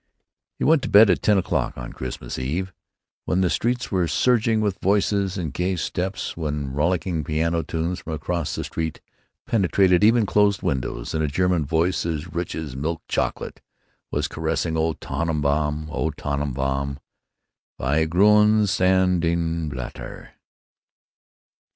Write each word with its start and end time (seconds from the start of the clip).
He 0.57 0.63
went 0.63 0.81
to 0.81 0.89
bed 0.89 1.11
at 1.11 1.21
ten 1.21 1.37
o'clock—on 1.37 1.93
Christmas 1.93 2.39
Eve, 2.39 2.73
when 3.25 3.41
the 3.41 3.51
streets 3.51 3.91
were 3.91 4.07
surging 4.07 4.59
with 4.59 4.79
voices 4.79 5.37
and 5.37 5.53
gay 5.53 5.75
steps, 5.75 6.35
when 6.35 6.73
rollicking 6.73 7.23
piano 7.23 7.61
tunes 7.61 7.99
from 7.99 8.13
across 8.13 8.55
the 8.55 8.63
street 8.63 8.99
penetrated 9.45 10.03
even 10.03 10.25
closed 10.25 10.63
windows, 10.63 11.13
and 11.13 11.23
a 11.23 11.27
German 11.27 11.65
voice 11.65 12.03
as 12.03 12.33
rich 12.33 12.55
as 12.55 12.75
milk 12.75 13.03
chocolate 13.07 13.61
was 14.09 14.27
caressing, 14.27 14.75
"Oh 14.75 14.93
Tannenbaum, 14.93 15.87
oh 15.91 16.09
Tannenbaum, 16.09 16.97
wie 17.77 18.05
grün 18.07 18.65
sind 18.65 19.21
deine 19.21 19.69
Blätter."... 19.69 20.29